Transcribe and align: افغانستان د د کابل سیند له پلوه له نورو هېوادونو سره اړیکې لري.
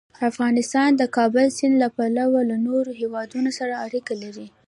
افغانستان 0.29 0.89
د 0.95 0.97
د 1.01 1.03
کابل 1.17 1.45
سیند 1.57 1.75
له 1.83 1.87
پلوه 1.95 2.41
له 2.49 2.57
نورو 2.67 2.91
هېوادونو 3.01 3.49
سره 3.59 3.73
اړیکې 3.85 4.15
لري. 4.23 4.47